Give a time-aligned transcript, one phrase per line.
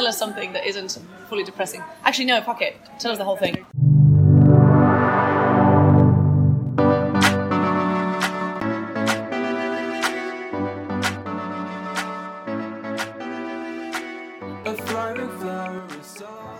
[0.00, 0.98] tell us something that isn't
[1.28, 1.84] fully depressing.
[2.04, 2.74] Actually, no, fuck it.
[2.98, 3.66] Tell us the whole thing.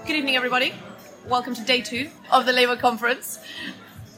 [0.06, 0.74] Good evening, everybody.
[1.26, 3.38] Welcome to day two of the Labour conference.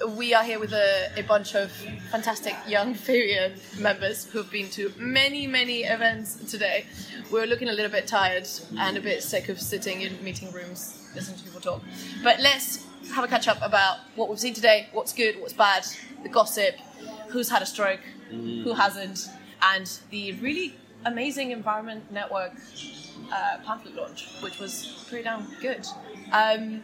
[0.09, 1.71] We are here with a, a bunch of
[2.11, 6.87] fantastic young Fabian members who have been to many, many events today.
[7.31, 8.49] We're looking a little bit tired
[8.79, 11.83] and a bit sick of sitting in meeting rooms listening to people talk.
[12.25, 12.85] But let's
[13.15, 15.85] have a catch up about what we've seen today, what's good, what's bad,
[16.23, 16.75] the gossip,
[17.29, 18.01] who's had a stroke,
[18.31, 19.29] who hasn't,
[19.63, 22.55] and the really amazing Environment Network
[23.33, 25.87] uh, pamphlet launch, which was pretty damn good.
[26.33, 26.83] Um,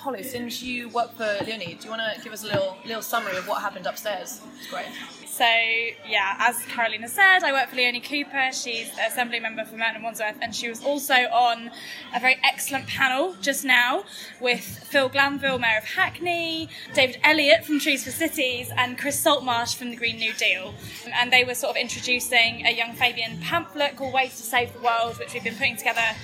[0.00, 3.02] Holly, since you work for Leonie, do you want to give us a little little
[3.02, 4.40] summary of what happened upstairs?
[4.58, 4.86] It's great.
[5.26, 8.50] So, yeah, as Carolina said, I work for Leonie Cooper.
[8.52, 11.70] She's the Assembly member for Merton and Wandsworth, and she was also on
[12.14, 14.04] a very excellent panel just now
[14.40, 19.74] with Phil Glanville, Mayor of Hackney, David Elliott from Trees for Cities, and Chris Saltmarsh
[19.74, 20.74] from the Green New Deal.
[21.14, 24.80] And they were sort of introducing a Young Fabian pamphlet called Ways to Save the
[24.80, 26.16] World, which we've been putting together.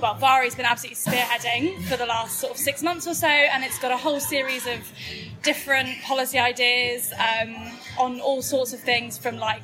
[0.00, 3.62] Well, Mhairi's been absolutely spearheading for the last sort of six months or so, and
[3.64, 4.80] it's got a whole series of
[5.42, 7.54] different policy ideas um,
[7.98, 9.62] on all sorts of things from like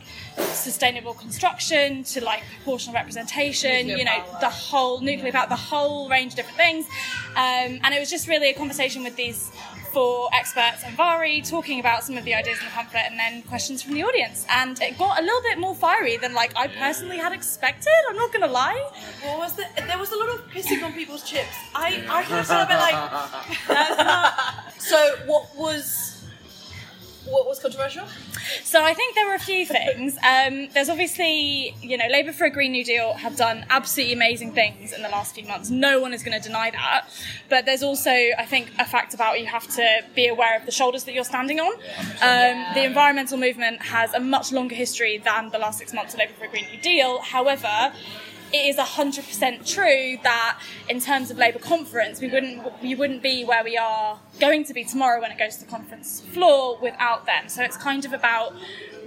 [0.53, 4.41] sustainable construction to like proportional representation, Nuclear you know, power.
[4.41, 6.87] the whole nuclear power, the whole range of different things.
[7.31, 9.51] Um, and it was just really a conversation with these
[9.93, 13.43] four experts and Mhairi talking about some of the ideas in the pamphlet and then
[13.43, 14.47] questions from the audience.
[14.51, 18.17] And it got a little bit more fiery than like I personally had expected, I'm
[18.17, 18.83] not gonna lie.
[19.23, 19.65] What was the?
[19.87, 21.57] There was a lot of pissing on people's chips.
[21.75, 22.97] I I kind of felt a bit like.
[23.69, 24.73] That's not.
[24.79, 26.10] So what was?
[27.27, 28.07] What was controversial?
[28.65, 30.17] So I think there were a few things.
[30.31, 34.53] Um, there's obviously, you know, Labour for a Green New Deal have done absolutely amazing
[34.53, 35.71] things in the last few months.
[35.71, 37.09] No one is going to deny that.
[37.49, 40.73] But there's also, I think, a fact about you have to be aware of the
[40.73, 41.73] shoulders that you're standing on.
[42.23, 46.21] Um, the environmental movement has a much longer history than the last six months of
[46.21, 47.21] Labour for a Green New Deal.
[47.21, 47.93] However,
[48.53, 53.45] it is 100% true that in terms of Labour conference, we wouldn't we wouldn't be
[53.45, 57.27] where we are going to be tomorrow when it goes to the conference floor without
[57.27, 57.49] them.
[57.49, 58.55] So it's kind of about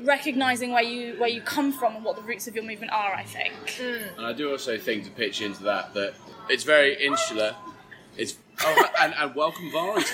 [0.03, 3.13] recognizing where you where you come from and what the roots of your movement are.
[3.13, 3.53] I think.
[3.77, 4.17] Mm.
[4.17, 6.13] And I do also think to pitch into that that
[6.49, 7.55] it's very insular.
[8.15, 10.03] It's oh, and, and welcome Mhairi.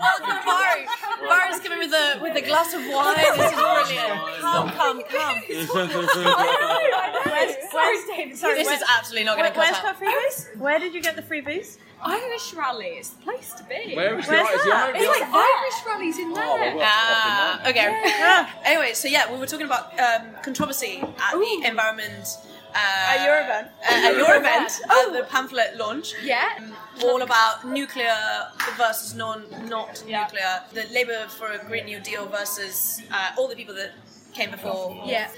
[0.00, 0.86] Welcome, Mhairi.
[1.22, 3.16] Mhairi's coming with a with a glass of wine.
[3.16, 4.20] This is brilliant.
[4.40, 5.40] Come, come, come.
[7.34, 8.36] Where's, where's David?
[8.36, 9.98] Sorry, This where- is absolutely not going to where's cut her out.
[9.98, 10.48] free booze?
[10.58, 11.78] Where did you get the free booze?
[12.06, 13.94] Irish Rally is the place to be.
[13.96, 14.92] Where is Where's the, that?
[14.92, 16.44] the, It's like Irish Rally's in there.
[16.46, 18.46] Oh, well, well, Ah, fucking okay.
[18.72, 22.26] Anyway, so yeah, we were talking about um, controversy at the environment.
[22.74, 22.78] Uh,
[23.16, 23.68] At your event?
[23.88, 26.12] uh, at your event, at the pamphlet launch.
[26.24, 26.58] Yeah.
[27.04, 28.14] all about nuclear
[28.76, 30.60] versus non not nuclear.
[30.72, 33.92] The Labour for a Green New Deal versus uh, all the people that
[34.34, 35.00] came before.
[35.06, 35.28] Yeah.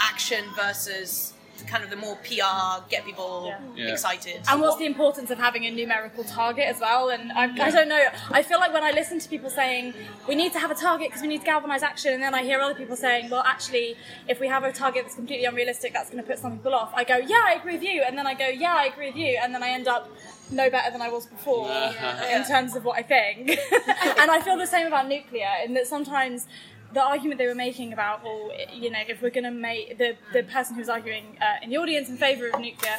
[0.00, 3.92] Action versus kind of the more PR, get people Yeah.
[3.92, 4.40] excited.
[4.48, 7.08] And what's the importance of having a numerical target as well?
[7.10, 8.04] And I, I don't know.
[8.30, 9.94] I feel like when I listen to people saying
[10.28, 12.42] we need to have a target because we need to galvanise action, and then I
[12.42, 13.96] hear other people saying, well, actually,
[14.28, 16.92] if we have a target that's completely unrealistic, that's going to put some people off.
[16.94, 19.16] I go, yeah, I agree with you, and then I go, yeah, I agree with
[19.16, 20.10] you, and then I end up
[20.50, 23.48] no better than I was before in terms of what I think.
[24.20, 26.46] and I feel the same about nuclear, in that sometimes.
[26.92, 30.16] The argument they were making about, well, you know, if we're going to make the
[30.32, 32.94] the person who's arguing uh, in the audience in favour of nuclear,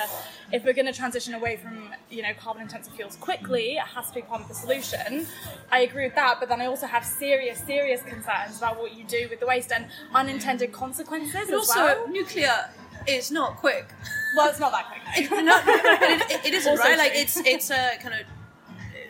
[0.52, 4.10] if we're going to transition away from you know carbon intensive fuels quickly, it has
[4.10, 5.26] to be part of the solution.
[5.72, 9.06] I agree with that, but then I also have serious, serious concerns about what you
[9.06, 12.08] do with the waste and unintended consequences But also, well.
[12.10, 12.70] nuclear
[13.08, 13.88] is not quick.
[14.36, 15.02] Well, it's not that quick.
[15.16, 16.98] It's not, it, it- it isn't Also right.
[16.98, 18.26] Like it's it's a kind of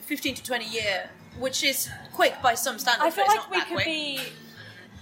[0.03, 1.09] fifteen to twenty year,
[1.40, 3.08] which is quick by some standards.
[3.08, 3.85] I feel but it's like not we could quick.
[3.85, 4.19] be.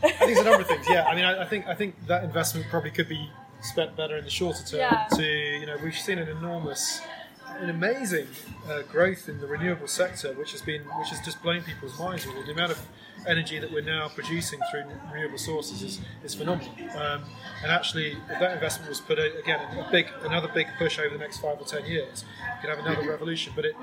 [0.04, 0.86] I think there's a number of things.
[0.90, 3.30] Yeah, I mean, I, I think I think that investment probably could be
[3.62, 4.80] spent better in the shorter term.
[4.80, 5.08] Yeah.
[5.16, 7.02] To you know, we've seen an enormous,
[7.60, 8.28] an amazing
[8.68, 12.26] uh, growth in the renewable sector, which has been which has just blown people's minds.
[12.26, 12.80] Really, the amount of
[13.28, 14.84] energy that we're now producing through
[15.14, 16.74] renewable sources is, is phenomenal.
[16.98, 17.24] Um,
[17.62, 21.10] and actually, if that investment was put a, again a big another big push over
[21.10, 23.54] the next five or ten years, you could have another revolution.
[23.56, 23.76] But it,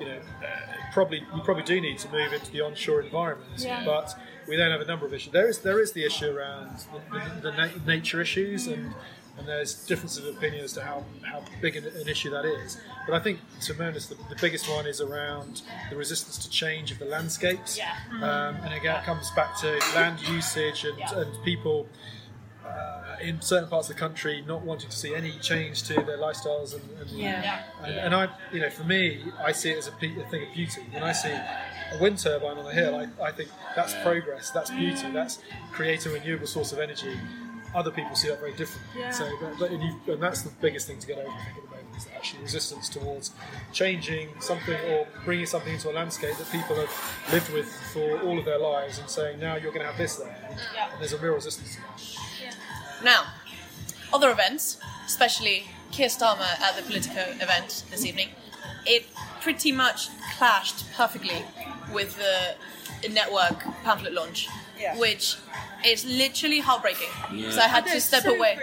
[0.00, 3.50] you know, uh, probably we probably do need to move into the onshore environment.
[3.58, 3.84] Yeah.
[3.84, 4.14] But
[4.48, 5.32] we then have a number of issues.
[5.32, 8.94] There is there is the issue around the, the, the na- nature issues and.
[9.38, 12.78] And there's differences of opinion as to how, how big an, an issue that is.
[13.06, 15.60] But I think, to be honest, the, the biggest one is around
[15.90, 17.76] the resistance to change of the landscapes.
[17.76, 17.92] Yeah.
[18.14, 21.18] Um, and again, it comes back to land usage and, Yeah.
[21.20, 21.86] and people
[22.66, 26.18] uh, in certain parts of the country not wanting to see any change to their
[26.18, 27.62] lifestyles and, and, Yeah.
[27.84, 30.42] and, and I you know for me I see it as a, pe- a thing
[30.46, 33.94] of beauty when I see a wind turbine on the hill I, I think that's
[34.02, 35.38] progress that's beauty that's
[35.72, 37.16] creating a renewable source of energy
[37.74, 40.86] other people see that very differently so but, but and, you, and that's the biggest
[40.86, 43.32] thing to get over I think at the moment is actually resistance towards
[43.72, 48.38] changing something or bringing something into a landscape that people have lived with for all
[48.38, 50.36] of their lives and saying now you're going to have this there.
[50.92, 52.56] And there's a real resistance to that.
[53.04, 53.24] Now,
[54.12, 58.28] other events, especially Keir Starmer at the Politico event this evening,
[58.86, 59.06] it
[59.40, 61.44] pretty much clashed perfectly
[61.92, 64.48] with the network pamphlet launch,
[64.78, 64.96] Yeah.
[64.98, 65.36] which
[65.84, 67.08] is literally heartbreaking.
[67.50, 68.58] So I had to step away.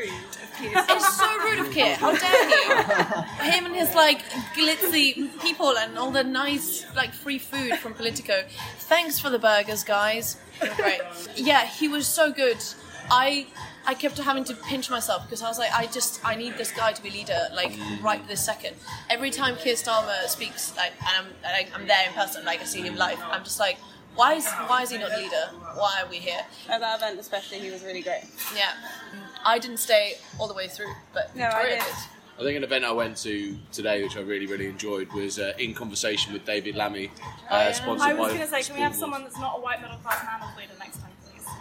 [0.66, 1.96] It's so rude of Keir.
[1.96, 3.52] How dare he?
[3.52, 4.22] Him and his like
[4.56, 8.44] glitzy people and all the nice like free food from Politico.
[8.80, 10.38] Thanks for the burgers, guys.
[10.78, 11.02] Great.
[11.36, 12.58] Yeah, he was so good.
[13.12, 13.48] I
[13.86, 16.72] I kept having to pinch myself because I was like, I just I need this
[16.72, 18.76] guy to be leader like right this second.
[19.10, 22.66] Every time Keir Starmer speaks, like, and I'm like, I'm there in person, like I
[22.66, 23.78] see him live, I'm just like.
[24.16, 25.50] Why is why is he not leader?
[25.74, 26.42] Why are we here?
[26.70, 28.24] At that event, especially, he was really great.
[28.56, 28.70] Yeah,
[29.44, 31.94] I didn't stay all the way through, but No, I Victoria did.
[32.40, 35.54] I think an event I went to today, which I really, really enjoyed, was uh,
[35.58, 37.10] in conversation with David Lammy, uh,
[37.52, 37.72] yeah.
[37.72, 39.98] sponsored I was going to say, can we have someone that's not a white middle
[39.98, 41.12] class man as leader next time,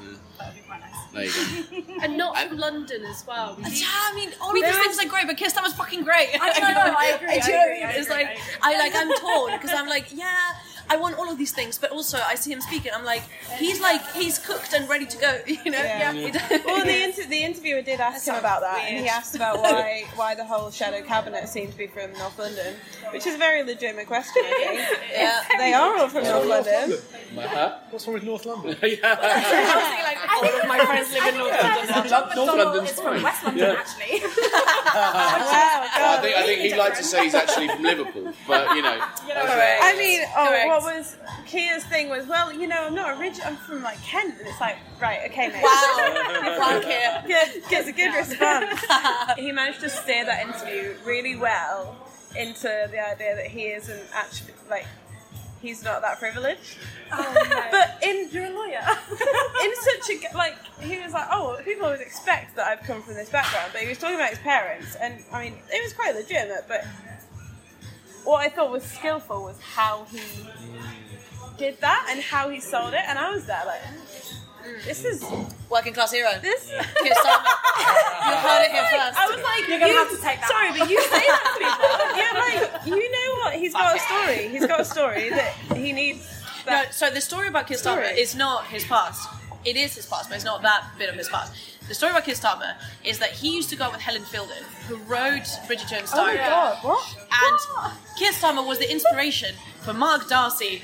[0.03, 0.19] please?
[0.39, 0.91] That would be quite nice.
[1.13, 2.05] There.
[2.05, 3.55] And not from London as well.
[3.57, 5.75] We Yeah, need- I mean, all of these things are great, but Keir Starmer was
[5.75, 6.31] fucking great.
[6.41, 8.39] I know, no, I agree, Do you I know what agree, I It's agree, like
[8.63, 10.53] I I like I'm torn because I'm like, yeah,
[10.91, 12.93] I want all of these things, but also I see him speaking.
[12.95, 13.23] I'm like,
[13.59, 15.41] he's like he's cooked and ready to go.
[15.47, 15.79] You know?
[15.83, 16.13] Yeah.
[16.13, 16.31] He-
[16.67, 20.05] Well, the, inter- the interviewer did ask him about that, and he asked about why
[20.17, 22.75] why the whole shadow cabinet seemed to be from North London,
[23.13, 24.43] which is a very legitimate question.
[24.45, 25.43] I think yeah.
[25.59, 26.99] they are all from North London.
[27.37, 27.79] Huh?
[27.91, 28.71] What's wrong with North London?
[28.83, 31.53] I was thinking like all of my friends live in North
[32.11, 32.37] London.
[32.37, 33.23] North London's is from.
[33.23, 33.79] West London, Yeah.
[33.79, 34.21] actually.
[34.21, 34.29] Wow,
[34.95, 36.19] uh-huh.
[36.19, 38.99] I think, I think he'd like to say he's actually from Liverpool, but you know.
[39.27, 39.81] Correct.
[39.83, 40.69] I mean, oh, Correct.
[40.69, 43.49] what was Keir's thing was, well, you know, I'm not original.
[43.49, 45.63] I'm from like Kent, and it's like, right, okay, mate.
[45.63, 46.57] Wow.
[46.59, 47.25] Fuck yeah.
[47.27, 48.81] Good, gets a good response.
[49.39, 51.97] he managed to steer that interview really well
[52.39, 54.87] into the idea that he isn't actually like
[55.63, 56.77] he's not that privileged.
[57.13, 58.83] Oh, but in You're a lawyer.
[59.65, 63.15] in such a like he was like, oh, people always expect that I've come from
[63.15, 66.15] this background, but he was talking about his parents, and I mean, it was quite
[66.15, 66.65] legitimate.
[66.69, 66.85] But
[68.25, 70.21] what I thought was skillful was how he
[71.59, 74.85] did that and how he sold it, and I was there like, mm.
[74.85, 75.25] this is
[75.71, 76.29] Working class hero.
[76.43, 76.69] this.
[76.69, 79.17] Keir You heard it here first.
[79.19, 81.43] I was like, You're gonna you- have to take that Sorry, but you say that
[81.49, 81.89] to people.
[82.21, 83.55] yeah, like you know what?
[83.55, 84.49] He's got a story.
[84.49, 86.29] He's got a story that he needs.
[86.67, 88.07] No, so the story about Story.
[88.07, 89.29] is not his past.
[89.65, 91.53] It is his past, but it's not that bit of his past.
[91.89, 92.35] The story about Keir
[93.05, 96.25] is that he used to go out with Helen Fielding, who wrote Bridget Jones' oh
[96.25, 97.17] my god, what?
[97.33, 97.59] And
[98.19, 100.83] Keir Starmer was the inspiration for Mark Darcy,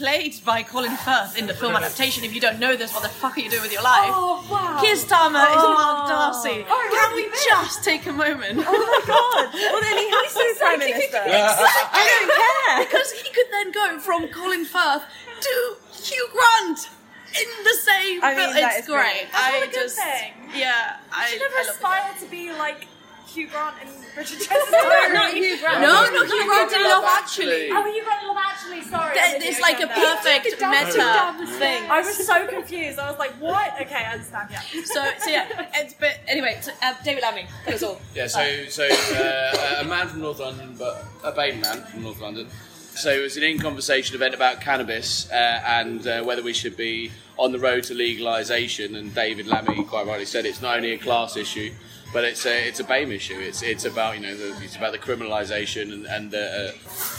[0.00, 2.24] played by Colin Firth in the film adaptation.
[2.24, 4.08] If you don't know this, what the fuck are you doing with your life?
[4.08, 4.80] Oh, wow.
[4.80, 5.74] Keir Starmer is Oh.
[5.76, 6.64] Mark Darcy.
[6.66, 8.64] Oh, Can we just take a moment?
[8.64, 9.52] Oh my god!
[9.72, 11.20] Well, then he has to be prime minister.
[11.28, 12.00] Exactly.
[12.00, 12.86] I don't care.
[12.88, 15.04] Because he could then go from Colin Firth
[15.46, 15.52] to
[15.92, 16.88] Hugh Grant
[17.36, 18.64] in the same I mean, film.
[18.64, 19.28] It's is great.
[19.30, 20.32] That's I not a good just, thing.
[20.56, 22.88] yeah, I, You never I love aspire to be like
[23.34, 25.14] Hugh Grant in Bridget Jones' No, Diary.
[25.14, 25.80] not Hugh Grant.
[25.80, 27.68] No, no, Hugh Grant in Love Actually.
[27.70, 28.82] Oh, Hugh Grant in Love Actually.
[28.82, 29.14] Sorry.
[29.14, 30.16] There- It's like a again now.
[30.16, 31.90] perfect meta thing.
[31.90, 32.98] I was so confused.
[32.98, 33.80] I was like, what?
[33.80, 34.48] Okay, I understand.
[34.50, 34.60] Yeah.
[34.84, 38.00] So, so yeah, it's, but anyway, so, uh, David Lammy, that was all.
[38.14, 42.20] Yeah, so so uh, a man from North London, but a BAME man from North
[42.20, 42.48] London.
[42.94, 47.12] So it was an in-conversation event about cannabis uh, and uh, whether we should be
[47.38, 48.96] on the road to legalisation.
[48.98, 51.72] And David Lammy quite rightly said it's not only a class issue,
[52.12, 53.38] but it's a it's a BAME issue.
[53.38, 56.74] It's it's about you know the, it's about the criminalisation and and the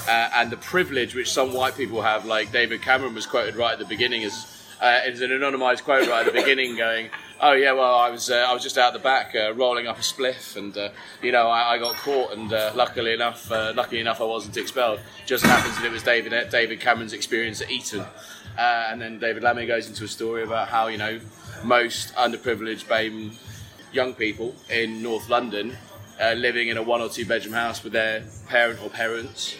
[0.07, 2.25] uh, uh, and the privilege which some white people have.
[2.25, 4.57] Like David Cameron was quoted right at the beginning as.
[4.81, 7.07] Uh, it's an anonymised quote right at the beginning, going,
[7.39, 9.99] "Oh yeah, well I was uh, I was just out the back uh, rolling up
[9.99, 10.89] a spliff, and uh,
[11.21, 14.99] you know I, I got caught, and luckily enough, luckily enough I wasn't expelled.
[15.27, 18.03] Just happens that it was David David Cameron's experience at Eton,
[18.57, 21.19] and then David Lammy goes into a story about how you know
[21.63, 23.35] most underprivileged BAME
[23.91, 25.75] young people in North London
[26.21, 29.55] uh, living in a one or two bedroom house with their parent or parents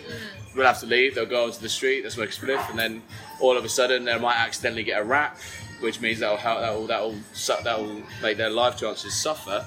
[0.55, 1.15] will have to leave.
[1.15, 3.01] They'll go onto the street, they'll smoke a spliff, and then
[3.39, 5.37] all of a sudden they might accidentally get a rap,
[5.79, 9.65] which means that'll help, that'll that'll su- that'll make their life chances suffer.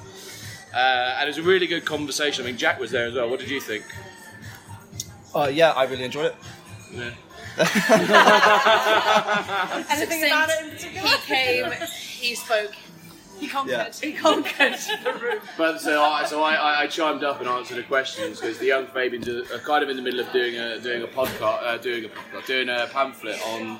[0.74, 2.44] Uh, and it was a really good conversation.
[2.44, 3.30] I mean, Jack was there as well.
[3.30, 3.84] What did you think?
[5.34, 6.36] Uh, yeah, I really enjoyed it.
[6.92, 7.10] Yeah.
[9.90, 11.08] Anything about it in particular?
[11.08, 12.72] He came, he spoke,
[13.38, 13.72] He conquered.
[13.72, 13.92] Yeah.
[14.00, 15.40] He conquered the room.
[15.58, 18.66] But so I so I, I, I chimed up and answered the questions because the
[18.66, 21.62] young Fabians are, are kind of in the middle of doing a doing a podcast,
[21.62, 23.78] uh, doing a podcast, doing a pamphlet on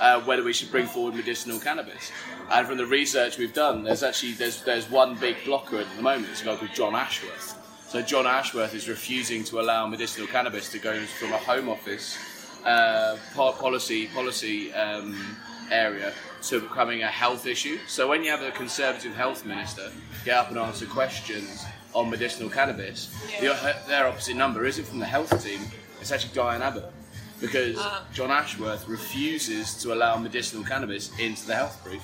[0.00, 2.10] uh, whether we should bring forward medicinal cannabis.
[2.50, 6.02] And from the research we've done, there's actually there's there's one big blocker at the
[6.02, 6.28] moment.
[6.30, 7.60] It's a guy called Jon Ashworth.
[7.88, 12.18] So Jon Ashworth is refusing to allow medicinal cannabis to go from a Home Office
[12.64, 15.36] uh, policy policy um,
[15.70, 16.12] area
[16.48, 17.78] to becoming a health issue.
[17.86, 19.90] So when you have a Conservative health minister
[20.24, 25.06] get up and answer questions on medicinal cannabis, the, their opposite number isn't from the
[25.06, 25.60] health team.
[26.00, 26.92] It's actually Diane Abbott.
[27.40, 27.78] Because
[28.12, 32.02] Jon Ashworth refuses to allow medicinal cannabis into the health brief.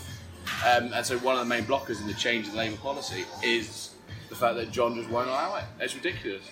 [0.66, 3.94] Um, and so one of the main blockers in the change in Labour policy is
[4.28, 5.64] the fact that John just won't allow it.
[5.78, 6.42] It's ridiculous.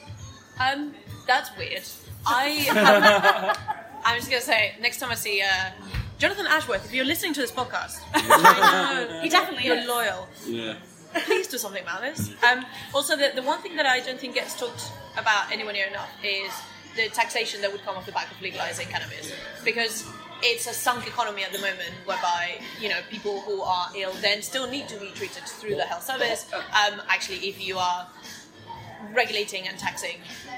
[0.61, 0.95] Um,
[1.27, 1.83] that's weird.
[2.27, 3.55] I
[4.05, 5.71] I'm just gonna say next time I see uh,
[6.19, 9.87] Jonathan Ashworth, if you're listening to this podcast, I know He definitely you're is.
[9.87, 10.29] loyal.
[10.47, 10.75] Yeah.
[11.27, 12.31] Please do something about this.
[12.43, 15.87] Um, also, the, the one thing that I don't think gets talked about anywhere near
[15.87, 16.51] enough is
[16.97, 19.33] the taxation that would come off the back of legalizing cannabis,
[19.65, 20.07] because
[20.43, 24.43] it's a sunk economy at the moment, whereby you know people who are ill then
[24.43, 26.51] still need to be treated through the health service.
[26.53, 28.07] Um, actually, if you are
[29.15, 30.17] regulating and taxing,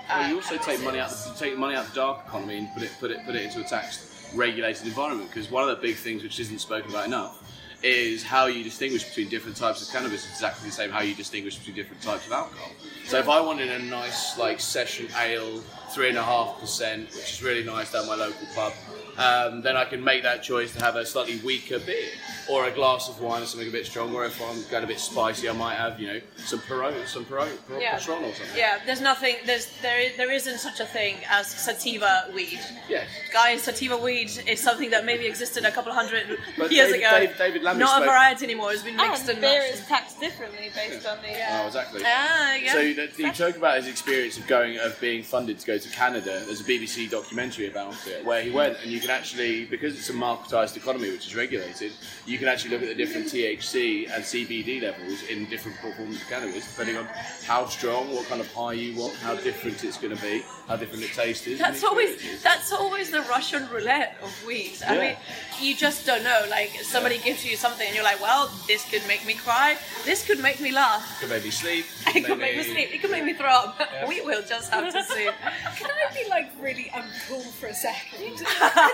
[0.08, 2.56] uh, Well, you also cannabis take money out, take money out of the dark economy
[2.58, 4.00] and put it, put it, put it into a taxed,
[4.34, 5.30] regulated environment.
[5.30, 7.42] Because one of the big things which isn't spoken about enough
[7.82, 10.24] is how you distinguish between different types of cannabis.
[10.24, 12.70] It's exactly the same how you distinguish between different types of alcohol.
[13.06, 15.58] So if I wanted a nice like session ale,
[15.90, 18.72] three and a half percent, which is really nice down my local pub,
[19.18, 22.08] um, then I can make that choice to have a slightly weaker beer
[22.48, 24.24] or a glass of wine or something a bit stronger.
[24.24, 27.52] If I'm going a bit spicy, I might have you know some Peroni, some Peroni,
[27.80, 27.96] Yeah.
[27.98, 28.56] Patron or something.
[28.56, 29.36] Yeah, there's nothing.
[29.46, 30.00] There's there.
[30.00, 32.60] Is, there isn't such a thing as sativa weed.
[32.88, 33.06] Yes.
[33.32, 37.18] Guys, sativa weed is something that maybe existed a couple hundred But years David- ago.
[37.20, 38.72] David- David Lammy Not a variety anymore.
[38.72, 39.74] It's been mixed And and beer mashed.
[39.74, 41.32] is taxed differently based on the.
[41.32, 42.02] Uh, Oh, exactly.
[42.04, 42.72] Ah, yeah.
[42.72, 45.88] So that, you talk about his experience of going of being funded to go to
[45.90, 46.42] Canada.
[46.46, 50.08] There's a BBC documentary about it where he went, and you can actually because it's
[50.10, 51.92] a marketized economy which is regulated,
[52.26, 56.28] you can actually look at the different THC and CBD levels in different forms of
[56.28, 57.06] cannabis depending on
[57.44, 60.76] how strong, what kind of high you want, how different it's going to be, how
[60.76, 61.58] different the taste is.
[61.58, 62.42] That's always is.
[62.42, 64.78] that's always the Russian roulette of weed.
[64.86, 65.00] I Yeah.
[65.00, 65.16] mean,
[65.60, 66.46] you just don't know.
[66.48, 69.76] Like somebody gives you something, and you're like, "Well, this could make me cry.
[70.04, 71.04] This could make me laugh.
[71.16, 71.84] It could make me sleep.
[72.14, 72.94] It could make me sleep.
[72.94, 75.28] It could make me throw up." We will just have to see.
[75.78, 78.38] Can I be like really uncool for a second?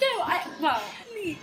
[0.00, 0.82] No, I well,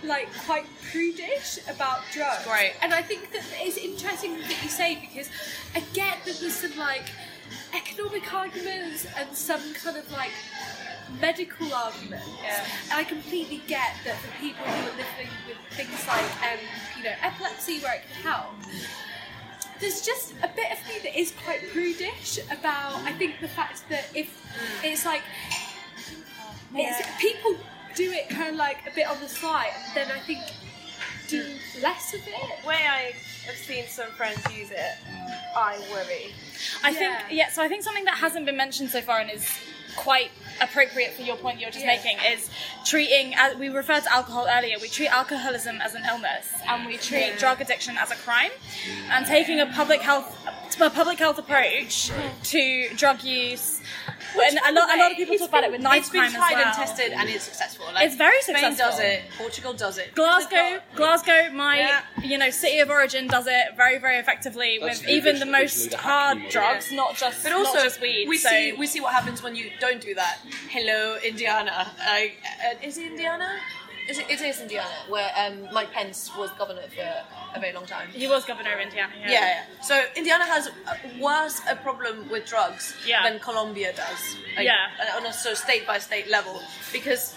[0.04, 2.44] like quite prudish about drugs.
[2.44, 2.72] Great.
[2.82, 5.28] And I think that it's interesting that you say because
[5.74, 7.10] I get that there's some like
[7.74, 10.30] economic arguments and some kind of like
[11.20, 12.28] medical arguments.
[12.42, 12.64] Yeah.
[12.90, 16.58] And I completely get that for people who are living with things like um,
[16.96, 18.50] you know, epilepsy where it can help.
[19.80, 23.88] There's just a bit of me that is quite prudish about I think the fact
[23.88, 24.30] that if
[24.84, 25.22] it's like
[26.74, 27.56] it's, people
[27.94, 30.40] do it kind of like a bit on the side, and then I think
[31.28, 31.42] do
[31.80, 32.34] less of it.
[32.62, 33.12] the way I
[33.46, 34.96] have seen some friends use it,
[35.56, 36.34] I worry.
[36.84, 36.98] I Yeah.
[36.98, 37.50] think yeah.
[37.50, 39.46] So I think something that hasn't been mentioned so far and is
[39.96, 40.30] quite
[40.60, 41.94] appropriate for your point you're just Yeah.
[41.96, 42.48] making is
[42.84, 43.34] treating.
[43.34, 47.38] As we referred to alcohol earlier, we treat alcoholism as an illness and we treat
[47.38, 48.50] drug addiction as a crime.
[49.10, 50.36] And taking a public health
[50.80, 52.10] a public health approach
[52.44, 53.80] to drug use.
[54.34, 56.52] And a lot, a lot of people talk about it with knife It's been tried
[56.54, 56.64] well.
[56.66, 57.86] and tested, and it's successful.
[57.92, 58.86] Like, It's very Spain successful.
[58.90, 59.22] does it.
[59.36, 60.14] Portugal does it.
[60.14, 62.00] Glasgow, Glasgow, my Yeah.
[62.22, 65.46] you know city of origin, does it very, very effectively That's with the even the
[65.46, 67.06] most hard drugs, model.
[67.10, 68.28] not just But also, not just weed.
[68.28, 68.48] we so.
[68.48, 70.38] see we see what happens when you don't do that.
[70.70, 71.90] Hello, Indiana.
[72.06, 73.58] Like, uh, is it Indiana?
[74.08, 77.02] Is it, it is Indiana, where um, Mike Pence was governor for
[77.56, 78.08] a very long time.
[78.10, 79.12] he was governor of Indiana.
[79.20, 79.62] Yeah, yeah.
[79.80, 83.22] So Indiana has uh, worse a problem with drugs Yeah.
[83.28, 84.36] than Colombia does.
[84.56, 84.90] Like, Yeah.
[85.00, 86.60] uh, On a sort of state by state level,
[86.92, 87.34] because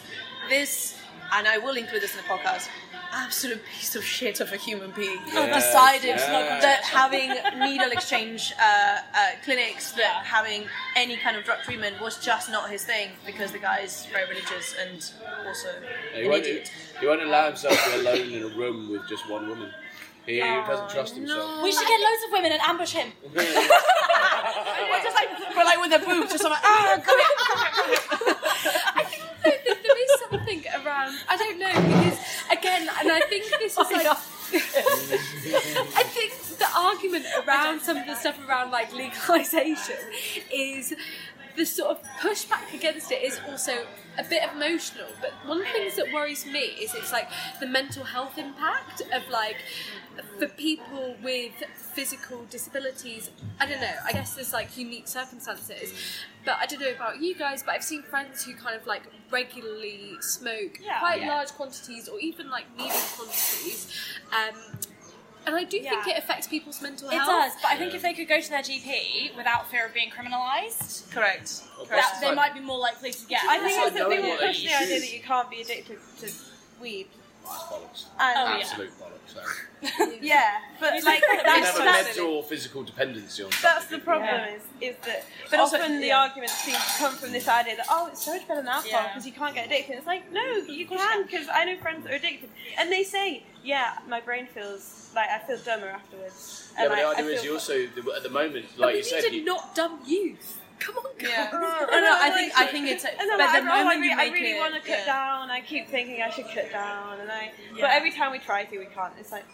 [0.49, 0.97] this,
[1.33, 2.67] and I will include this in the podcast,
[3.11, 6.61] absolute piece of shit of a human being Yes, decided yes.
[6.63, 10.23] that having needle exchange uh, uh, clinics, that Yeah.
[10.23, 14.05] having any kind of drug treatment was just not his thing because the guy is
[14.11, 15.11] very religious and
[15.47, 15.69] also
[16.13, 16.71] He an won't, idiot.
[16.99, 19.71] he won't allow himself to be alone in a room with just one woman.
[20.25, 21.61] He doesn't trust himself.
[21.63, 23.11] We should get loads of women and ambush him.
[23.35, 23.43] We're
[25.03, 28.19] just like, we're like with the boobs, just like, ah, come here, come here, come
[28.25, 28.35] here.
[28.95, 31.15] I think that that there is something around.
[31.29, 32.17] I don't know because
[32.51, 34.07] again, and I think this is like.
[35.97, 39.95] I think the argument around some of the stuff around like legalization
[40.53, 40.93] is
[41.55, 43.85] the sort of pushback against it is also
[44.17, 45.07] a bit emotional.
[45.21, 47.29] But one of the things that worries me is it's like
[47.59, 49.57] the mental health impact of like
[50.39, 51.53] for people with
[51.93, 53.29] physical disabilities,
[53.59, 53.93] I don't know.
[54.05, 55.93] I guess there's like unique circumstances,
[56.45, 57.63] but I don't know about you guys.
[57.63, 60.99] But I've seen friends who kind of like regularly smoke Yeah.
[60.99, 61.29] quite Yeah.
[61.35, 63.91] large quantities or even like medium quantities.
[64.31, 64.79] Um,
[65.47, 67.21] and I do think it affects people's mental health.
[67.29, 69.93] It does, but I think if they could go to their GP without fear of
[69.93, 71.61] being criminalised, Correct.
[71.89, 73.43] that they might be more likely to get.
[73.43, 76.31] I think it's that knowing people push the idea that you can't be addicted to
[76.81, 77.07] weed.
[77.43, 78.05] That's bollocks.
[78.19, 78.87] And Oh, yeah.
[79.25, 79.61] Absolute bollocks.
[79.97, 80.11] So.
[80.19, 83.99] yeah, but like You that's, have a that's, mental physical dependency on that's something.
[83.99, 84.55] the problem Yeah.
[84.55, 86.19] is, is that But also- often the yeah.
[86.21, 88.89] arguments seem to come from this idea that oh it's so much better than alcohol
[89.03, 89.07] Yeah.
[89.09, 89.97] because you can't get addicted.
[89.97, 93.43] It's like no, you can because I know friends that are addicted and they say
[93.63, 96.71] yeah my brain feels like I feel dumber afterwards.
[96.75, 97.75] Yeah, And but the I- I idea is you also,
[98.17, 100.61] at the moment, like mean, you said, need a you, not dumb youth.
[100.79, 101.29] Come on, guys.
[101.29, 101.49] Yeah.
[101.53, 103.05] Oh, no, I think I think it's.
[103.05, 104.79] And but then the like, I moment really, you I make really it, want to
[104.81, 105.05] cut yeah.
[105.05, 105.49] down.
[105.49, 107.51] I keep thinking I should cut down, and I.
[107.79, 109.13] But every time we try to, we can't.
[109.19, 109.45] It's like,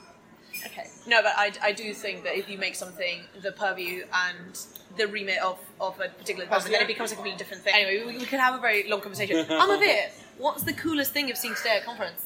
[0.66, 0.88] okay.
[1.08, 4.60] No, but I, I do think that if you make something the purview and
[4.98, 7.74] the remit of, of a particular person, then it becomes a completely different thing.
[7.76, 9.46] Anyway, we, we could have a very long conversation.
[9.50, 10.12] I'm a bit.
[10.38, 12.26] what's the coolest thing you've seen today at conference?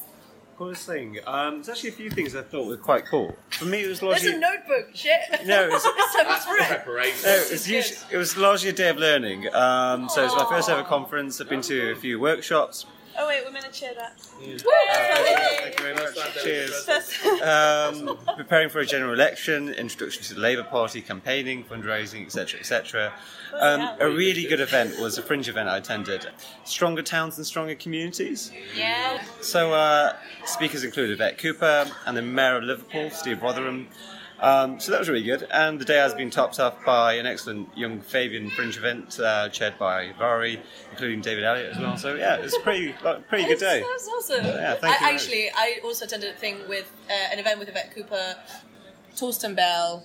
[0.56, 1.18] Coolest thing.
[1.26, 3.36] Um, there's actually a few things I thought were quite cool.
[3.50, 5.20] For me, it was There's largely a notebook, shit.
[5.46, 5.90] No, it's- so
[6.22, 6.66] that's it.
[6.68, 7.28] preparation.
[7.28, 9.52] no, it was, usually, it was largely a day of learning.
[9.54, 11.40] Um, so it was my first ever conference.
[11.42, 12.86] I've been to a few workshops.
[13.18, 14.20] Oh wait, we're gonna cheer that.
[14.20, 16.16] Thank you very much.
[16.42, 16.88] Cheers.
[17.42, 23.12] Um, preparing for a general election, introduction to the Labour Party, campaigning, fundraising, etc., etc.
[23.54, 26.26] Um, a really good event was a fringe event I attended.
[26.64, 28.52] Stronger towns and stronger communities.
[28.76, 29.22] Yeah.
[29.40, 33.86] So uh, speakers included Yvette Cooper and the Mayor of Liverpool, Steve Rotheram.
[34.38, 35.46] Um, so that was really good.
[35.50, 39.48] And the day has been topped off by an excellent Young Fabian Fringe event uh,
[39.48, 41.96] chaired by Mhairi, including David Elliott as well.
[41.96, 43.80] So yeah, it was a pretty, like, pretty good day.
[43.80, 44.44] That's awesome.
[44.44, 47.68] Yeah, thank I, you actually, I also attended a thing with uh, an event with
[47.68, 48.36] Yvette Cooper,
[49.14, 50.04] Torsten Bell,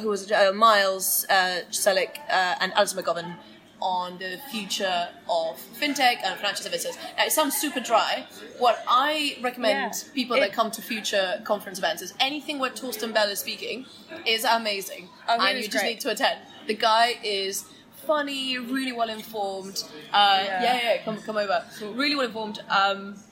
[0.00, 3.36] who was uh, Miles uh, Celic, uh, and Alison McGovern
[3.80, 6.96] on the future of fintech and financial services.
[7.16, 8.26] Now, it sounds super dry.
[8.58, 10.12] What I recommend Yeah.
[10.14, 13.86] people It- that come to future conference events is anything where Torsten Bell is speaking
[14.26, 15.84] is amazing, Oh, and you just great.
[15.94, 16.40] need to attend.
[16.66, 17.64] The guy is
[18.06, 19.82] funny, really well informed.
[20.12, 20.62] Uh, yeah.
[20.62, 21.64] yeah, yeah, come come over.
[21.82, 22.60] Really well informed.
[22.68, 23.22] Um,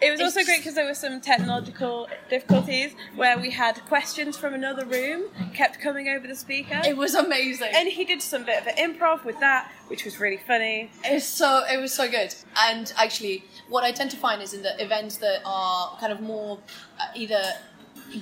[0.00, 4.54] It was also great because there were some technological difficulties where we had questions from
[4.54, 7.70] another room kept coming over the speaker, it was amazing.
[7.74, 10.90] and he did some bit of an improv with that, which was really funny.
[11.04, 12.34] It's so it was so good.
[12.56, 16.20] And actually, what I tend to find is in the events that are kind of
[16.20, 16.58] more
[17.00, 17.42] uh, either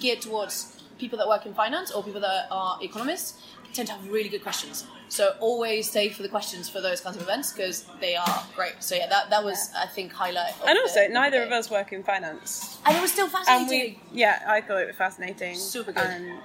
[0.00, 3.42] geared towards people that work in finance or people that are economists
[3.76, 4.84] tend to have really good questions.
[5.08, 8.74] So always stay for the questions for those kinds of events because they are great.
[8.80, 10.54] So yeah, that that was I think highlight.
[10.60, 11.46] of And also, the neither day.
[11.46, 12.78] of us work in finance.
[12.84, 14.00] And it was still And fascinating.
[14.12, 15.54] we, yeah, I thought it was fascinating.
[15.56, 16.04] Super good.
[16.06, 16.40] And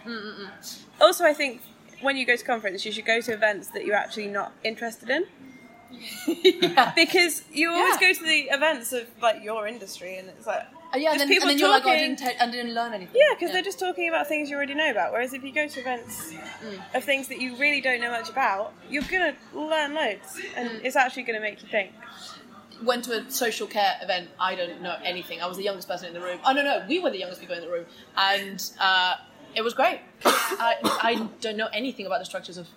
[1.00, 1.62] also, I think
[2.02, 5.10] when you go to conference, you should go to events that you're actually not interested
[5.10, 5.24] in.
[6.28, 6.92] yeah.
[6.96, 8.08] Because you always Yeah.
[8.08, 11.28] go to the events of like your industry, and it's like Uh, yeah, and then,
[11.30, 13.16] people and then you're like, oh, I didn't, I didn't learn anything.
[13.16, 15.14] yeah, because they're just talking about things you already know about.
[15.14, 16.80] Whereas if you go to events Mm.
[16.96, 20.84] of things that you really don't know much about, you're gonna learn loads, and Mm.
[20.86, 21.92] it's actually gonna make you think.
[22.84, 24.28] went to a social care event.
[24.40, 25.40] I don't know anything.
[25.40, 26.40] I was the youngest person in the room.
[26.44, 27.86] Oh no, no, we were the youngest people in the room,
[28.18, 29.16] and uh,
[29.56, 30.00] it was great.
[30.26, 32.68] I, I don't know anything about the structures of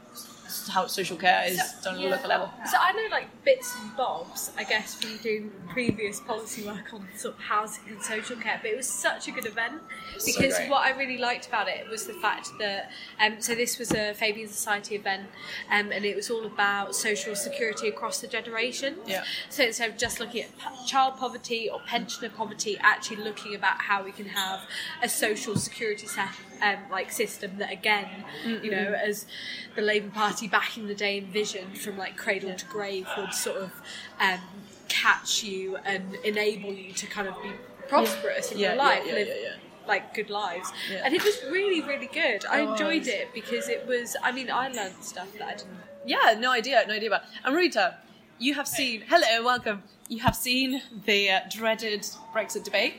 [0.68, 2.50] how social care is done on a local level.
[2.70, 7.06] So I know like bits and bobs, I guess, from doing previous policy work on
[7.16, 9.82] sort of housing and social care, but it was such a good event
[10.24, 10.70] because great.
[10.70, 12.90] what I really liked about it was the fact that
[13.20, 15.28] um, so this was a Fabian Society event
[15.70, 18.96] um, and it was all about social security across the generation.
[19.06, 19.24] Yeah.
[19.48, 23.82] So instead of just looking at p- child poverty or pensioner poverty, actually looking about
[23.82, 24.60] how we can have
[25.02, 26.28] a social security set,
[26.62, 28.08] um, like system that again,
[28.44, 29.26] you know, as
[29.74, 33.58] the Labour Party back in the day envisioned from like cradle to grave would sort
[33.58, 33.72] of
[34.20, 34.40] um,
[34.88, 37.50] catch you and enable you to kind of be
[37.88, 39.54] prosperous in Yeah, your life, yeah, live yeah, yeah.
[39.86, 40.72] like good lives.
[40.90, 41.02] Yeah.
[41.04, 42.44] And it was really, really good.
[42.46, 44.16] I enjoyed it because it was.
[44.22, 45.68] I mean, I learned stuff that I didn't.
[46.06, 47.22] Yeah, no idea, no idea about.
[47.44, 47.96] Amrita,
[48.38, 49.02] you have seen.
[49.08, 49.82] Hello, welcome.
[50.08, 52.94] You have seen the uh, dreaded Brexit debate.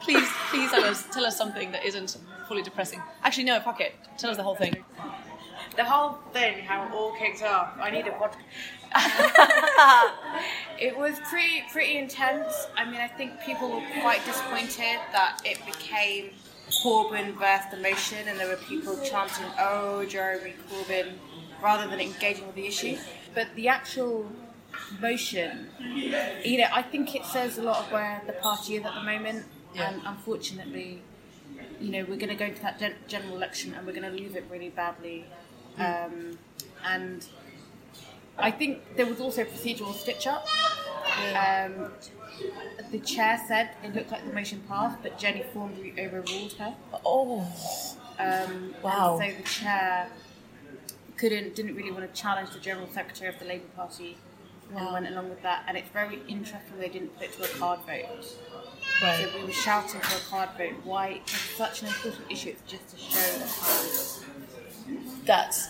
[0.00, 2.16] Please, please tell us, tell us something that isn't
[2.48, 3.02] fully depressing.
[3.22, 3.94] Actually, no, fuck it.
[4.16, 4.74] Tell us the whole thing.
[5.76, 7.72] The whole thing, how it all kicked off.
[7.80, 8.36] I need a pod.
[10.80, 12.66] it was pretty pretty intense.
[12.76, 16.30] I mean, I think people were quite disappointed that it became
[16.70, 21.12] Corbyn versus the motion, and there were people chanting "Oh, Jeremy Corbyn,"
[21.62, 22.98] rather than engaging with the issue.
[23.34, 24.26] But the actual
[25.00, 25.68] motion,
[26.42, 29.02] you know, I think it says a lot of where the party is at the
[29.02, 31.02] moment, and unfortunately,
[31.80, 34.22] you know, we're going to go into that gen- general election and we're going to
[34.22, 35.26] lose it really badly.
[35.80, 36.38] Um,
[36.84, 37.26] and
[38.38, 40.46] I think there was also procedural stitch up.
[41.34, 41.90] Um,
[42.90, 46.74] the chair said it looked like the motion passed, but Jennie Formby overruled her.
[47.04, 47.46] Oh,
[48.18, 49.18] Um, Wow.
[49.20, 50.10] So the chair
[51.16, 54.16] couldn't, didn't really want to challenge the general secretary of the Labour Party,
[54.74, 55.64] and went along with that.
[55.66, 58.24] And it's very interesting they didn't put it to a card vote.
[59.00, 60.74] So we were shouting for a card vote.
[60.84, 61.20] Why?
[61.22, 62.50] It's such an important issue.
[62.50, 64.39] It's just to show that.
[65.24, 65.68] That's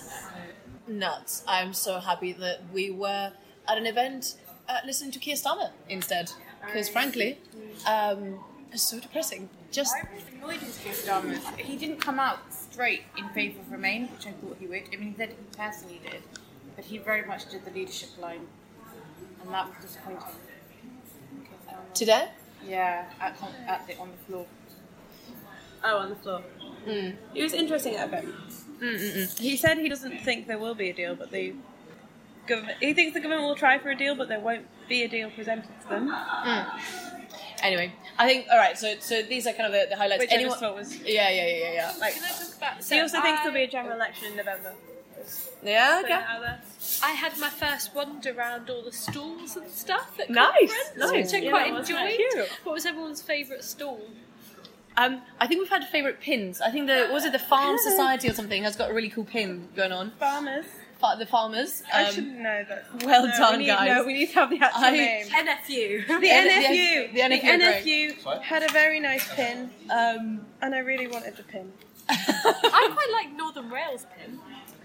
[0.86, 1.44] nuts.
[1.46, 3.32] I'm so happy that we were
[3.68, 4.36] at an event
[4.68, 6.32] uh, listening to Keir Starmer instead.
[6.64, 7.38] Because frankly,
[7.86, 8.38] um,
[8.72, 9.48] it's so depressing.
[9.72, 11.56] Just I was annoyed with Keir Starmer.
[11.58, 14.82] He didn't come out straight in favour of Remain, which I thought he would.
[14.92, 16.22] I mean, he said he personally did,
[16.76, 18.46] but he very much did the leadership line,
[19.42, 20.22] and that was disappointing.
[21.94, 22.28] Today.
[22.66, 24.46] Yeah, at, con- at the, on the floor.
[25.82, 26.42] Oh, on the floor.
[26.86, 28.34] It was interesting at event.
[28.80, 31.54] He said he doesn't think there will be a deal, but the
[32.46, 32.78] government.
[32.80, 35.30] He thinks the government will try for a deal, but there won't be a deal
[35.30, 36.08] presented to them.
[36.08, 36.80] Mm.
[37.62, 38.78] Anyway, I think all right.
[38.78, 40.20] So so these are kind of the, the highlights.
[40.22, 40.96] Which I just thought was.
[41.02, 41.94] Yeah, yeah, yeah, yeah, yeah.
[42.00, 42.76] Like, Can I talk about?
[42.78, 44.72] he so also thinks there'll be a general election in November.
[45.62, 46.14] Yeah, okay.
[46.14, 46.60] it out there.
[47.02, 51.32] I had my first wander around all the stalls and stuff at Nice, conference, nice.
[51.32, 52.16] which I Yeah, quite enjoyed.
[52.16, 52.48] cute?
[52.64, 54.00] What was everyone's favourite stall?
[54.96, 56.60] Um, I think we've had favourite pins.
[56.60, 59.24] I think the was it the Farm Society or something has got a really cool
[59.24, 60.12] pin going on.
[60.18, 60.66] Farmers.
[61.00, 61.82] Fa- The farmers.
[61.92, 62.84] I Um, should know that.
[63.06, 63.88] well no, done, we need, guys.
[63.88, 65.26] No, we need to have the actual I- name.
[65.28, 66.06] NFU.
[66.06, 67.12] The the- NFU.
[67.14, 67.84] the NFU are great.
[68.20, 71.72] NFU had a very nice pin, um, and I really wanted the pin.
[72.10, 74.38] I quite like Northern Rails pin.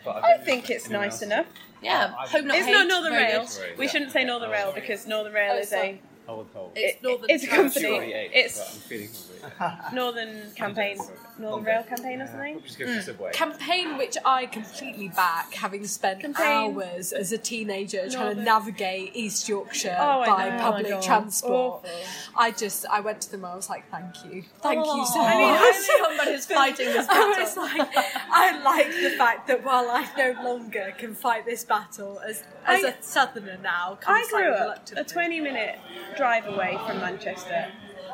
[0.07, 1.47] I think it's nice enough.
[1.81, 3.45] yeah, hope not It's hate, not Northern very Rail.
[3.47, 3.77] good.
[3.77, 5.99] We shouldn't say Northern Rail because Northern Rail Oh, is sorry.
[6.27, 6.71] A I would hold.
[6.75, 7.55] It's it- Northern it's a Rail.
[7.63, 7.85] company.
[7.87, 9.09] already ate, but It's I'm feeling
[9.49, 9.95] hungry.
[9.95, 10.97] Northern Campaign,
[11.37, 12.61] Northern Rail Campaign or something.
[12.61, 13.01] Just go for mm.
[13.03, 13.31] Subway.
[13.33, 16.45] Campaign which I completely back, having spent Campaign.
[16.77, 20.57] hours as a teenager trying to Northern- navigate East Yorkshire Oh, I by know.
[20.63, 21.03] public Oh my God.
[21.03, 21.83] transport.
[21.85, 21.89] Awful.
[22.37, 23.45] I just, I went to them.
[23.45, 27.13] I was like, "Thank you, thank you so I much." mean, somebody's fighting this I
[27.13, 27.43] battle.
[27.43, 32.19] was like, I like the fact that while I no longer can fight this battle
[32.19, 35.01] as as I- a southerner now, I grew like up reluctantly.
[35.01, 35.79] a 20 minute
[36.17, 37.67] drive away from Manchester,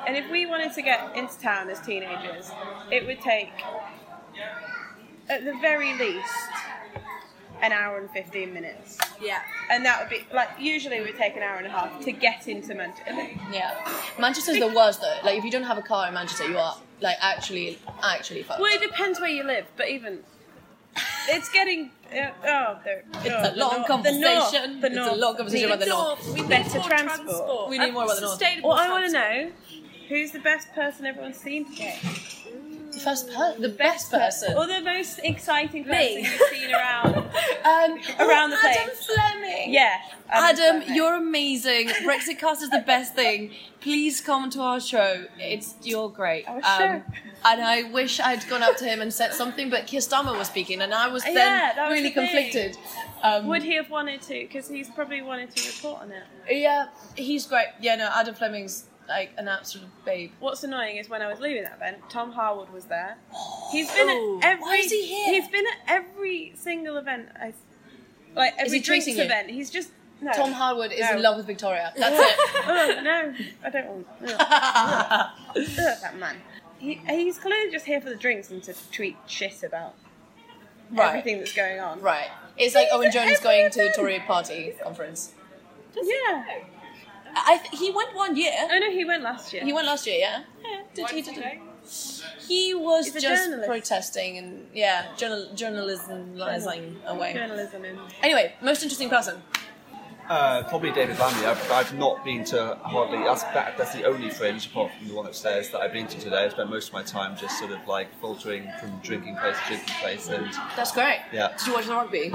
[0.07, 2.51] and if we wanted to get into town as teenagers,
[2.91, 3.51] it would take,
[5.29, 6.33] at the very least,
[7.61, 8.97] an hour and 15 minutes.
[9.21, 9.41] Yeah.
[9.69, 12.11] And that would be, like, usually it would take an hour and a half to
[12.11, 13.29] get into Manchester.
[13.51, 13.75] Yeah,
[14.19, 15.17] Manchester's the worst though.
[15.23, 18.59] Like if you don't have a car in Manchester, you are like actually, actually fucked.
[18.59, 20.19] Well, it depends where you live, but even.
[21.29, 21.91] It's getting.
[22.11, 24.81] Uh, oh, the, It's oh, a long north, conversation.
[24.81, 26.33] The north, the It's a long conversation about the north.
[26.33, 27.69] We need Better more transport.
[27.69, 28.41] We need more about the north.
[28.63, 29.51] Well, I want to know
[30.11, 31.97] who's the best person everyone's seen today.
[32.91, 34.57] The first, per- the best person.
[34.57, 36.21] Or the most exciting person Me.
[36.23, 37.15] you've seen around.
[37.15, 39.05] Um, Around the Adam place.
[39.05, 39.73] Fleming.
[39.73, 39.95] Yeah.
[40.29, 40.95] Adam, Fleming.
[40.95, 41.87] you're amazing.
[42.09, 43.51] Brexitcast is the best thing.
[43.79, 45.25] Please come to our show.
[45.39, 46.45] It's you're great.
[46.49, 47.01] Um, Our show.
[47.45, 50.47] And I wish I'd gone up to him and said something, but Keir Starmer was
[50.47, 52.77] speaking, and I was then Yeah, was really the conflicted.
[53.23, 54.33] Um, Would he have wanted to?
[54.33, 56.23] Because he's probably wanted to report on it.
[56.49, 57.67] yeah, he's great.
[57.79, 60.31] Yeah, no, Adam Fleming's like an absolute babe.
[60.39, 63.17] What's annoying is when I was leaving that event, Tom Harwood was there.
[63.71, 64.61] He's been Oh, at every.
[64.63, 65.33] why is he here?
[65.41, 67.29] He's been at every single event.
[67.35, 67.53] I,
[68.35, 69.25] like every he drinks chasing you?
[69.25, 69.49] event.
[69.49, 69.89] He's just
[70.21, 70.31] no.
[70.33, 71.15] Tom Harwood is No.
[71.17, 71.91] in love with Victoria.
[71.97, 72.37] That's it.
[72.67, 74.07] oh, no, I don't want.
[74.21, 75.29] Ugh.
[75.57, 75.65] Ugh,
[76.01, 76.35] that man.
[76.79, 79.93] He, he's clearly just here for the drinks and to tweet shit about
[80.91, 82.01] right, everything that's going on.
[82.01, 82.29] right.
[82.57, 83.95] It's like He's Owen at Jones every going to the event.
[83.95, 85.33] Tory party conference.
[85.95, 86.45] Yeah.
[87.35, 88.51] I th- he went one year.
[88.69, 89.63] I no, he went last year.
[89.63, 90.43] He went last year, yeah.
[90.63, 91.43] Yeah, did, he did.
[92.47, 93.67] He was He's just journalist.
[93.67, 97.33] protesting and yeah, journal journalism away.
[97.33, 97.99] Journalism in.
[98.21, 99.41] Anyway, most interesting person.
[100.29, 101.45] Uh, probably David Lammy.
[101.45, 103.17] I've, I've not been to hardly.
[103.17, 106.19] That's, that, that's the only fringe, apart from the one upstairs, that I've been to
[106.19, 106.45] today.
[106.45, 109.67] I spent most of my time just sort of like filtering from drinking place to
[109.67, 110.45] drinking place, and
[110.77, 111.19] That's great.
[111.33, 111.49] Yeah.
[111.57, 112.33] Did you watch the rugby?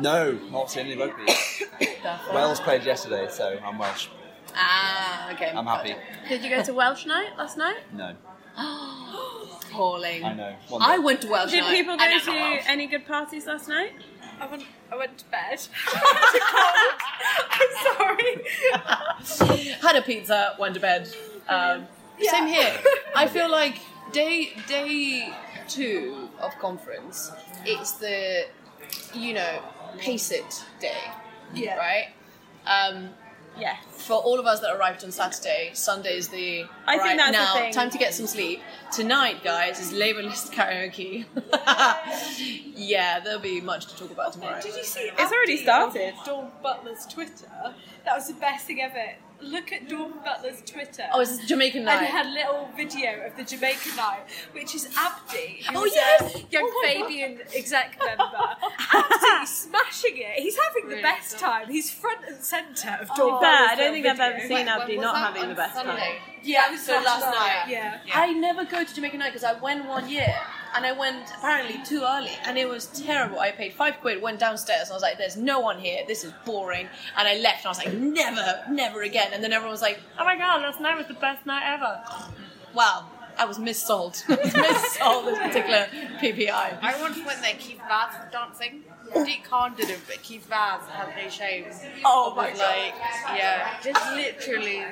[0.00, 1.24] No, not seeing any rugby.
[2.34, 4.08] Wales played yesterday, so I'm Welsh.
[4.54, 5.52] Ah, okay.
[5.54, 5.94] I'm happy.
[6.28, 7.78] Did you go to Welsh night last night?
[7.92, 8.14] No,
[8.56, 10.24] Appalling.
[10.24, 10.54] I know.
[10.68, 11.02] One I day.
[11.02, 11.70] went to Welsh Did night.
[11.76, 12.62] people I go never to Welsh.
[12.66, 13.92] any good parties last night?
[14.40, 15.60] I went, I went to bed.
[17.60, 19.68] I'm sorry.
[19.82, 21.08] Had a pizza, went to bed.
[21.48, 21.86] Um,
[22.20, 22.72] Same here.
[23.14, 23.78] I feel like
[24.12, 25.32] day day
[25.68, 27.32] two of conference.
[27.64, 28.46] It's the
[29.14, 29.62] you know
[29.98, 30.96] pace it day.
[31.54, 31.76] Yeah.
[31.76, 32.08] Right.
[32.66, 33.10] Um,
[33.58, 33.82] Yes.
[33.88, 36.66] For all of us that arrived on Saturday, Sunday is the.
[36.86, 37.72] I think right, that's the now, thing.
[37.72, 38.60] time to get some sleep.
[38.92, 41.24] Tonight, guys, is Labour List karaoke.
[42.74, 44.60] yeah, there'll be much to talk about tomorrow.
[44.60, 45.10] Did you see?
[45.18, 46.14] It's already started.
[46.18, 47.74] on Dawn Butler's Twitter.
[48.04, 49.14] That was the best thing ever.
[49.40, 51.04] Look at Dawn Butler's Twitter.
[51.12, 52.02] Oh, it's Jamaican night.
[52.02, 54.20] it had a little video of the Jamaican night,
[54.52, 56.34] which is Abdi, who Oh, yes!
[56.36, 58.24] a young Oh my Fabian exec member,
[58.92, 60.40] absolutely smashing it.
[60.40, 61.68] He's having the best time.
[61.70, 64.68] He's front and centre of Dawn Oh, Butler's I don't little think I've ever seen
[64.68, 65.98] Abdi not having the best time.
[66.42, 67.32] Yeah, it was So last, last night.
[67.66, 67.70] night.
[67.70, 68.00] Yeah.
[68.14, 70.34] I never go to Jamaican night because I went one year
[70.74, 73.38] and I went apparently too early and it was terrible.
[73.40, 76.02] I paid five quid, went downstairs and I was like, "There's no one here.
[76.06, 79.52] This is boring." And I left and I was like, "Never, never again." And then
[79.52, 82.02] everyone was like, "Oh my god, last night was the best night ever."
[82.74, 83.06] Wow,
[83.38, 84.22] I was missold.
[84.28, 85.86] I was missold this particular
[86.20, 86.78] PPI.
[86.82, 88.82] I once went there, Keith Vaz was dancing.
[89.12, 91.66] Sadiq Khan did it, but Keith Vaz had no shame.
[92.04, 92.58] Oh my God.
[92.58, 92.94] like,
[93.36, 94.82] yeah, just literally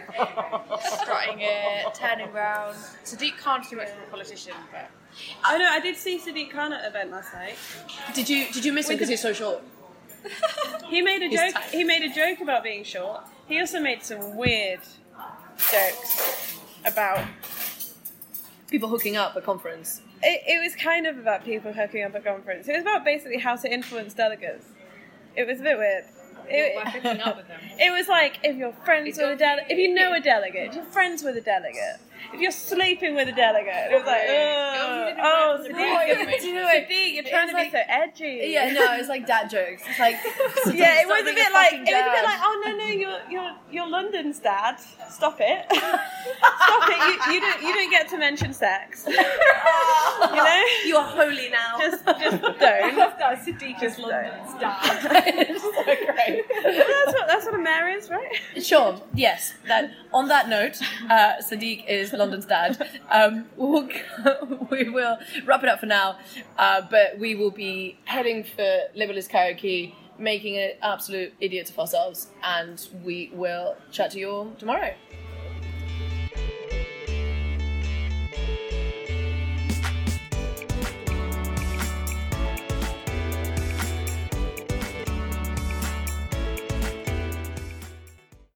[1.02, 2.74] strutting it, turning around.
[3.04, 4.88] Sadiq Khan's too much of a politician, but
[5.44, 5.66] I know.
[5.68, 7.56] I did see Sadiq Khan at an event last night.
[8.14, 9.62] Did you did you miss him because he's so short?
[10.88, 11.54] He made a He's joke.
[11.54, 11.76] tiny.
[11.78, 13.22] He made a joke about being short.
[13.48, 14.80] He also made some weird
[15.70, 17.24] jokes about.
[18.70, 20.00] People hooking up at conference.
[20.22, 22.66] It, it was kind of about people hooking up at conference.
[22.68, 24.66] It was about basically how to influence delegates.
[25.36, 26.04] It was a bit weird.
[26.48, 27.60] It, we're hooking up with them.
[27.78, 30.74] it was like if you're friends with a delegate, if you know a delegate, if
[30.74, 32.00] you're friends with a delegate,
[32.32, 37.24] if you're sleeping with a delegate, it was like, oh, oh, Sadiq, you're, Sadiq, you're
[37.24, 38.40] trying to be so edgy.
[38.52, 39.82] Yeah, no, it's like dad jokes.
[39.86, 40.14] It's like
[40.74, 42.84] Yeah, it was a bit a like it was a bit like oh no no
[42.86, 44.78] you're you're you're London's dad.
[45.10, 47.28] Stop it, stop it.
[47.28, 49.04] You, you don't you don't get to mention sex.
[49.08, 51.78] you know, you are holy now.
[51.78, 52.58] just just don't.
[52.58, 54.78] that Sadiq is Just London's dad.
[55.38, 56.44] it's so great.
[56.62, 58.40] That's what that's what a mayor is, right?
[58.60, 59.00] Sure.
[59.14, 59.54] Yes.
[59.66, 59.90] That.
[60.12, 62.88] On that note, uh, Sadiq is London's dad.
[63.10, 63.88] Um, we'll,
[64.70, 66.18] we will wrap it up for now,
[66.58, 72.28] uh, but we will be heading for LabourList Karaoke, making an absolute idiot of ourselves,
[72.42, 74.94] and we will chat to you all tomorrow.